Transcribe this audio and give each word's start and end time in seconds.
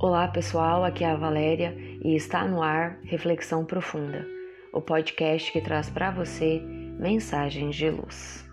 Olá 0.00 0.28
pessoal, 0.28 0.84
aqui 0.84 1.02
é 1.02 1.10
a 1.10 1.16
Valéria 1.16 1.74
e 2.04 2.14
está 2.14 2.46
no 2.46 2.62
ar 2.62 3.00
Reflexão 3.02 3.64
Profunda, 3.64 4.24
o 4.72 4.80
podcast 4.80 5.50
que 5.50 5.60
traz 5.60 5.90
para 5.90 6.12
você 6.12 6.60
mensagens 6.60 7.74
de 7.74 7.90
luz. 7.90 8.48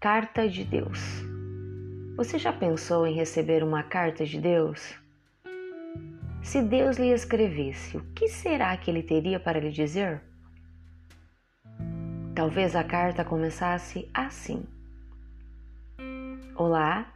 Carta 0.00 0.48
de 0.48 0.64
Deus. 0.64 0.98
Você 2.16 2.36
já 2.36 2.52
pensou 2.52 3.06
em 3.06 3.14
receber 3.14 3.62
uma 3.62 3.84
carta 3.84 4.26
de 4.26 4.40
Deus? 4.40 4.92
Se 6.42 6.60
Deus 6.60 6.96
lhe 6.96 7.12
escrevesse, 7.12 7.98
o 7.98 8.04
que 8.16 8.26
será 8.26 8.76
que 8.76 8.90
ele 8.90 9.04
teria 9.04 9.38
para 9.38 9.60
lhe 9.60 9.70
dizer? 9.70 10.20
Talvez 12.34 12.74
a 12.74 12.82
carta 12.82 13.24
começasse 13.24 14.10
assim: 14.12 14.64
Olá, 16.56 17.11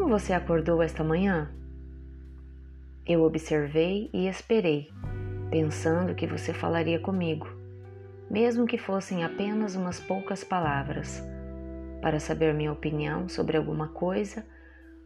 como 0.00 0.18
você 0.18 0.32
acordou 0.32 0.82
esta 0.82 1.04
manhã? 1.04 1.50
Eu 3.06 3.22
observei 3.22 4.08
e 4.14 4.28
esperei, 4.28 4.88
pensando 5.50 6.14
que 6.14 6.26
você 6.26 6.54
falaria 6.54 6.98
comigo, 6.98 7.46
mesmo 8.30 8.64
que 8.64 8.78
fossem 8.78 9.24
apenas 9.24 9.76
umas 9.76 10.00
poucas 10.00 10.42
palavras, 10.42 11.22
para 12.00 12.18
saber 12.18 12.54
minha 12.54 12.72
opinião 12.72 13.28
sobre 13.28 13.58
alguma 13.58 13.88
coisa 13.88 14.42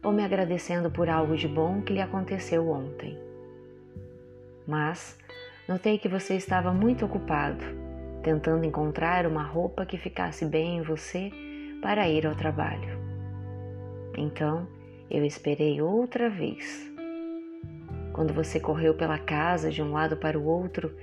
ou 0.01 0.13
me 0.13 0.23
agradecendo 0.23 0.89
por 0.89 1.09
algo 1.09 1.35
de 1.35 1.49
bom 1.49 1.81
que 1.81 1.91
lhe 1.91 2.01
aconteceu 2.01 2.69
ontem. 2.69 3.19
Mas 4.65 5.19
notei 5.67 5.97
que 5.97 6.07
você 6.07 6.35
estava 6.35 6.71
muito 6.71 7.03
ocupado, 7.03 7.65
tentando 8.23 8.63
encontrar 8.63 9.27
uma 9.27 9.43
roupa 9.43 9.85
que 9.85 9.97
ficasse 9.97 10.45
bem 10.45 10.77
em 10.77 10.81
você 10.81 11.29
para 11.81 12.07
ir 12.07 12.25
ao 12.25 12.33
trabalho. 12.33 12.97
Então, 14.17 14.65
eu 15.09 15.23
esperei 15.23 15.81
outra 15.81 16.29
vez. 16.29 16.91
Quando 18.13 18.33
você 18.33 18.59
correu 18.59 18.93
pela 18.95 19.19
casa 19.19 19.69
de 19.69 19.81
um 19.81 19.91
lado 19.91 20.17
para 20.17 20.39
o 20.39 20.45
outro, 20.45 20.95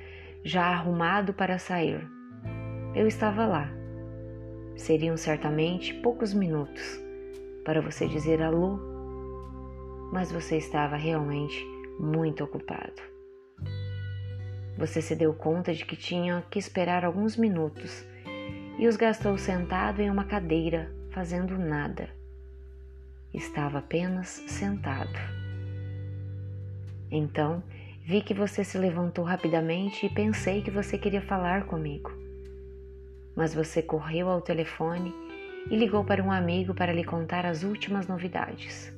já 0.42 0.64
arrumado 0.64 1.32
para 1.32 1.58
sair, 1.58 2.08
eu 2.94 3.06
estava 3.06 3.46
lá. 3.46 3.70
Seriam 4.76 5.16
certamente 5.16 5.94
poucos 5.94 6.32
minutos 6.32 7.00
para 7.64 7.80
você 7.80 8.08
dizer 8.08 8.42
alô, 8.42 8.78
mas 10.12 10.32
você 10.32 10.56
estava 10.56 10.96
realmente 10.96 11.64
muito 12.00 12.42
ocupado. 12.42 13.00
Você 14.78 15.02
se 15.02 15.14
deu 15.14 15.34
conta 15.34 15.72
de 15.72 15.84
que 15.84 15.94
tinha 15.94 16.42
que 16.50 16.58
esperar 16.58 17.04
alguns 17.04 17.36
minutos 17.36 18.04
e 18.78 18.88
os 18.88 18.96
gastou 18.96 19.36
sentado 19.36 20.00
em 20.00 20.10
uma 20.10 20.24
cadeira, 20.24 20.90
fazendo 21.10 21.58
nada 21.58 22.21
estava 23.32 23.78
apenas 23.78 24.28
sentado. 24.46 25.18
Então, 27.10 27.62
vi 28.04 28.22
que 28.22 28.34
você 28.34 28.64
se 28.64 28.78
levantou 28.78 29.24
rapidamente 29.24 30.06
e 30.06 30.10
pensei 30.10 30.62
que 30.62 30.70
você 30.70 30.98
queria 30.98 31.22
falar 31.22 31.66
comigo. 31.66 32.10
Mas 33.36 33.54
você 33.54 33.82
correu 33.82 34.28
ao 34.28 34.40
telefone 34.40 35.14
e 35.70 35.76
ligou 35.76 36.04
para 36.04 36.22
um 36.22 36.32
amigo 36.32 36.74
para 36.74 36.92
lhe 36.92 37.04
contar 37.04 37.46
as 37.46 37.62
últimas 37.62 38.06
novidades. 38.06 38.92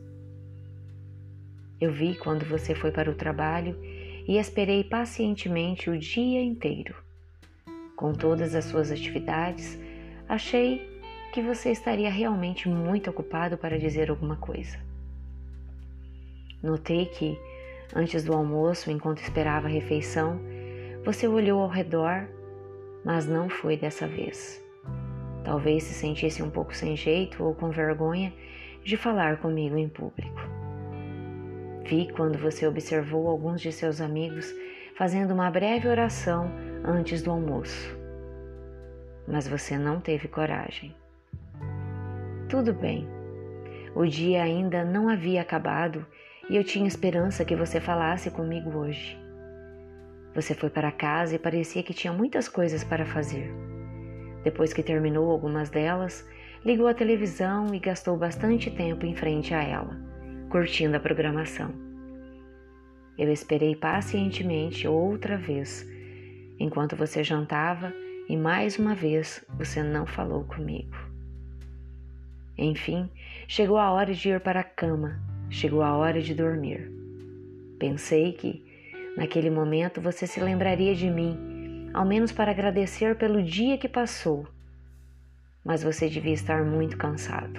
Eu 1.80 1.92
vi 1.92 2.14
quando 2.14 2.44
você 2.46 2.74
foi 2.74 2.90
para 2.90 3.10
o 3.10 3.14
trabalho 3.14 3.76
e 4.26 4.38
esperei 4.38 4.84
pacientemente 4.84 5.90
o 5.90 5.98
dia 5.98 6.42
inteiro. 6.42 6.94
Com 7.94 8.12
todas 8.12 8.54
as 8.54 8.64
suas 8.64 8.90
atividades, 8.90 9.78
achei 10.28 10.93
que 11.34 11.42
você 11.42 11.72
estaria 11.72 12.08
realmente 12.08 12.68
muito 12.68 13.10
ocupado 13.10 13.58
para 13.58 13.76
dizer 13.76 14.08
alguma 14.08 14.36
coisa. 14.36 14.78
Notei 16.62 17.06
que, 17.06 17.36
antes 17.92 18.22
do 18.22 18.32
almoço, 18.32 18.88
enquanto 18.88 19.18
esperava 19.18 19.66
a 19.66 19.70
refeição, 19.70 20.38
você 21.04 21.26
olhou 21.26 21.60
ao 21.60 21.68
redor, 21.68 22.28
mas 23.04 23.26
não 23.26 23.48
foi 23.48 23.76
dessa 23.76 24.06
vez. 24.06 24.62
Talvez 25.42 25.82
se 25.82 25.94
sentisse 25.94 26.40
um 26.40 26.50
pouco 26.50 26.72
sem 26.72 26.96
jeito 26.96 27.42
ou 27.42 27.52
com 27.52 27.68
vergonha 27.68 28.32
de 28.84 28.96
falar 28.96 29.38
comigo 29.38 29.76
em 29.76 29.88
público. 29.88 30.40
Vi 31.82 32.12
quando 32.12 32.38
você 32.38 32.64
observou 32.64 33.26
alguns 33.26 33.60
de 33.60 33.72
seus 33.72 34.00
amigos 34.00 34.54
fazendo 34.96 35.34
uma 35.34 35.50
breve 35.50 35.88
oração 35.88 36.48
antes 36.84 37.22
do 37.22 37.32
almoço. 37.32 37.92
Mas 39.26 39.48
você 39.48 39.76
não 39.76 39.98
teve 39.98 40.28
coragem. 40.28 40.94
Tudo 42.54 42.72
bem. 42.72 43.04
O 43.96 44.06
dia 44.06 44.44
ainda 44.44 44.84
não 44.84 45.08
havia 45.08 45.42
acabado 45.42 46.06
e 46.48 46.54
eu 46.54 46.62
tinha 46.62 46.86
esperança 46.86 47.44
que 47.44 47.56
você 47.56 47.80
falasse 47.80 48.30
comigo 48.30 48.78
hoje. 48.78 49.18
Você 50.36 50.54
foi 50.54 50.70
para 50.70 50.92
casa 50.92 51.34
e 51.34 51.38
parecia 51.38 51.82
que 51.82 51.92
tinha 51.92 52.12
muitas 52.12 52.48
coisas 52.48 52.84
para 52.84 53.04
fazer. 53.04 53.52
Depois 54.44 54.72
que 54.72 54.84
terminou 54.84 55.32
algumas 55.32 55.68
delas, 55.68 56.24
ligou 56.64 56.86
a 56.86 56.94
televisão 56.94 57.74
e 57.74 57.80
gastou 57.80 58.16
bastante 58.16 58.70
tempo 58.70 59.04
em 59.04 59.16
frente 59.16 59.52
a 59.52 59.60
ela, 59.60 60.00
curtindo 60.48 60.96
a 60.96 61.00
programação. 61.00 61.72
Eu 63.18 63.32
esperei 63.32 63.74
pacientemente 63.74 64.86
outra 64.86 65.36
vez, 65.36 65.84
enquanto 66.60 66.94
você 66.94 67.24
jantava 67.24 67.92
e 68.28 68.36
mais 68.36 68.78
uma 68.78 68.94
vez 68.94 69.44
você 69.58 69.82
não 69.82 70.06
falou 70.06 70.44
comigo. 70.44 71.13
Enfim, 72.56 73.10
chegou 73.48 73.76
a 73.76 73.90
hora 73.90 74.14
de 74.14 74.28
ir 74.28 74.40
para 74.40 74.60
a 74.60 74.64
cama, 74.64 75.20
chegou 75.50 75.82
a 75.82 75.96
hora 75.96 76.22
de 76.22 76.34
dormir. 76.34 76.90
Pensei 77.78 78.32
que, 78.32 78.64
naquele 79.16 79.50
momento, 79.50 80.00
você 80.00 80.26
se 80.26 80.40
lembraria 80.40 80.94
de 80.94 81.10
mim, 81.10 81.90
ao 81.92 82.04
menos 82.04 82.30
para 82.30 82.52
agradecer 82.52 83.16
pelo 83.16 83.42
dia 83.42 83.76
que 83.76 83.88
passou. 83.88 84.46
Mas 85.64 85.82
você 85.82 86.08
devia 86.08 86.32
estar 86.32 86.64
muito 86.64 86.96
cansado. 86.96 87.58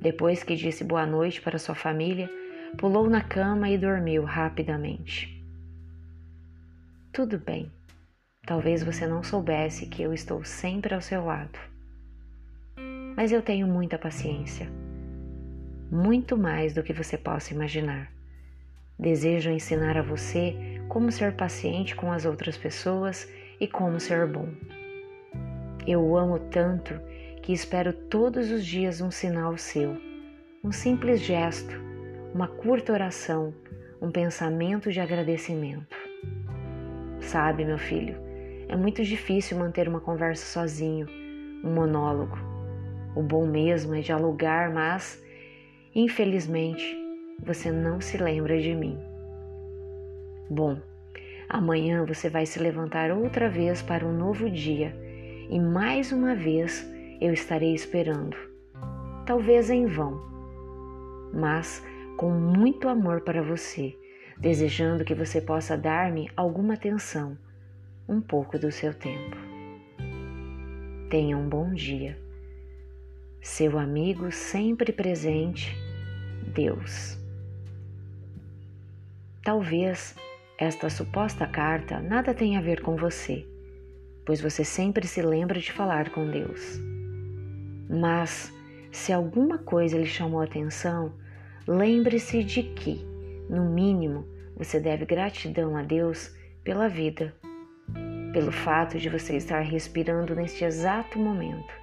Depois 0.00 0.42
que 0.42 0.56
disse 0.56 0.82
boa 0.82 1.06
noite 1.06 1.40
para 1.40 1.58
sua 1.58 1.74
família, 1.74 2.28
pulou 2.76 3.08
na 3.08 3.22
cama 3.22 3.70
e 3.70 3.78
dormiu 3.78 4.24
rapidamente. 4.24 5.40
Tudo 7.12 7.38
bem. 7.38 7.70
Talvez 8.46 8.82
você 8.82 9.06
não 9.06 9.22
soubesse 9.22 9.86
que 9.86 10.02
eu 10.02 10.12
estou 10.12 10.42
sempre 10.42 10.94
ao 10.94 11.00
seu 11.00 11.24
lado 11.24 11.58
mas 13.20 13.32
eu 13.32 13.42
tenho 13.42 13.66
muita 13.66 13.98
paciência. 13.98 14.66
Muito 15.92 16.38
mais 16.38 16.72
do 16.72 16.82
que 16.82 16.90
você 16.90 17.18
possa 17.18 17.52
imaginar. 17.52 18.10
Desejo 18.98 19.50
ensinar 19.50 19.98
a 19.98 20.02
você 20.02 20.80
como 20.88 21.12
ser 21.12 21.36
paciente 21.36 21.94
com 21.94 22.10
as 22.10 22.24
outras 22.24 22.56
pessoas 22.56 23.30
e 23.60 23.68
como 23.68 24.00
ser 24.00 24.26
bom. 24.26 24.48
Eu 25.86 26.16
amo 26.16 26.38
tanto 26.38 26.98
que 27.42 27.52
espero 27.52 27.92
todos 27.92 28.50
os 28.50 28.64
dias 28.64 29.02
um 29.02 29.10
sinal 29.10 29.54
seu, 29.58 29.98
um 30.64 30.72
simples 30.72 31.20
gesto, 31.20 31.74
uma 32.32 32.48
curta 32.48 32.90
oração, 32.90 33.52
um 34.00 34.10
pensamento 34.10 34.90
de 34.90 34.98
agradecimento. 34.98 35.94
Sabe, 37.20 37.66
meu 37.66 37.76
filho, 37.76 38.16
é 38.66 38.74
muito 38.74 39.04
difícil 39.04 39.58
manter 39.58 39.86
uma 39.88 40.00
conversa 40.00 40.46
sozinho, 40.46 41.06
um 41.62 41.74
monólogo. 41.74 42.49
O 43.14 43.22
bom 43.22 43.44
mesmo 43.46 43.94
é 43.94 44.00
dialogar, 44.00 44.72
mas, 44.72 45.22
infelizmente, 45.94 46.96
você 47.44 47.70
não 47.72 48.00
se 48.00 48.16
lembra 48.16 48.60
de 48.60 48.74
mim. 48.74 48.98
Bom, 50.48 50.80
amanhã 51.48 52.04
você 52.04 52.28
vai 52.28 52.46
se 52.46 52.58
levantar 52.60 53.10
outra 53.10 53.48
vez 53.48 53.82
para 53.82 54.06
um 54.06 54.12
novo 54.12 54.48
dia 54.48 54.94
e 55.48 55.58
mais 55.58 56.12
uma 56.12 56.36
vez 56.36 56.88
eu 57.20 57.32
estarei 57.32 57.74
esperando. 57.74 58.36
Talvez 59.26 59.70
em 59.70 59.86
vão, 59.86 60.20
mas 61.32 61.84
com 62.16 62.30
muito 62.30 62.88
amor 62.88 63.22
para 63.22 63.42
você, 63.42 63.96
desejando 64.38 65.04
que 65.04 65.14
você 65.14 65.40
possa 65.40 65.76
dar-me 65.76 66.30
alguma 66.36 66.74
atenção, 66.74 67.36
um 68.08 68.20
pouco 68.20 68.56
do 68.58 68.70
seu 68.70 68.94
tempo. 68.94 69.36
Tenha 71.08 71.36
um 71.36 71.48
bom 71.48 71.74
dia 71.74 72.29
seu 73.42 73.78
amigo 73.78 74.30
sempre 74.30 74.92
presente, 74.92 75.74
Deus. 76.54 77.18
Talvez 79.42 80.14
esta 80.58 80.90
suposta 80.90 81.46
carta 81.46 82.00
nada 82.00 82.34
tenha 82.34 82.58
a 82.58 82.62
ver 82.62 82.82
com 82.82 82.96
você, 82.96 83.46
pois 84.26 84.42
você 84.42 84.62
sempre 84.62 85.06
se 85.06 85.22
lembra 85.22 85.58
de 85.58 85.72
falar 85.72 86.10
com 86.10 86.30
Deus. 86.30 86.78
Mas, 87.88 88.52
se 88.92 89.10
alguma 89.10 89.56
coisa 89.56 89.96
lhe 89.96 90.06
chamou 90.06 90.42
a 90.42 90.44
atenção, 90.44 91.14
lembre-se 91.66 92.44
de 92.44 92.62
que, 92.62 93.02
no 93.48 93.70
mínimo, 93.70 94.28
você 94.54 94.78
deve 94.78 95.06
gratidão 95.06 95.78
a 95.78 95.82
Deus 95.82 96.30
pela 96.62 96.88
vida, 96.88 97.34
pelo 98.34 98.52
fato 98.52 98.98
de 98.98 99.08
você 99.08 99.36
estar 99.36 99.60
respirando 99.60 100.36
neste 100.36 100.62
exato 100.62 101.18
momento 101.18 101.79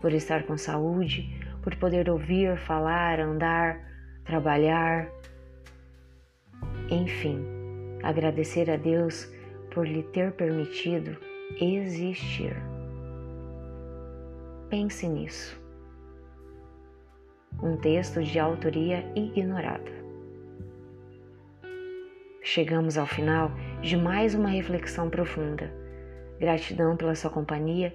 por 0.00 0.12
estar 0.12 0.44
com 0.44 0.56
saúde, 0.56 1.28
por 1.62 1.74
poder 1.76 2.08
ouvir, 2.08 2.56
falar, 2.58 3.20
andar, 3.20 3.80
trabalhar, 4.24 5.10
enfim, 6.90 7.44
agradecer 8.02 8.70
a 8.70 8.76
Deus 8.76 9.30
por 9.74 9.86
lhe 9.86 10.02
ter 10.02 10.32
permitido 10.32 11.16
existir. 11.60 12.56
Pense 14.70 15.06
nisso. 15.06 15.60
Um 17.62 17.76
texto 17.76 18.22
de 18.22 18.38
autoria 18.38 19.04
ignorada. 19.14 19.98
Chegamos 22.42 22.96
ao 22.96 23.06
final 23.06 23.50
de 23.82 23.96
mais 23.96 24.34
uma 24.34 24.48
reflexão 24.48 25.10
profunda. 25.10 25.70
Gratidão 26.38 26.96
pela 26.96 27.14
sua 27.14 27.30
companhia 27.30 27.94